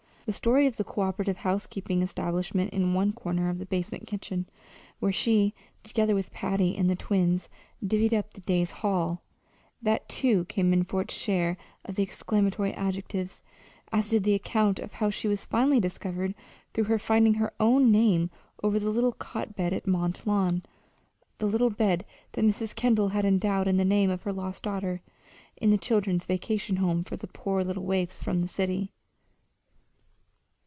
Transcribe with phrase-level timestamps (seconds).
[0.27, 4.47] The story of the coöperative housekeeping establishment in one corner of the basement kitchen,
[4.99, 7.49] where she, together with Patty and the twins,
[7.85, 9.23] "divvied up" the day's "haul,"
[9.81, 13.41] that, too, came in for its share of exclamatory adjectives,
[13.91, 16.33] as did the account of how she was finally discovered
[16.73, 18.29] through her finding her own name
[18.63, 20.63] over the little cot bed at Mont Lawn
[21.39, 22.73] the little bed that Mrs.
[22.73, 25.01] Kendall had endowed in the name of her lost daughter,
[25.57, 28.93] in the children's vacation home for the poor little waifs from the city.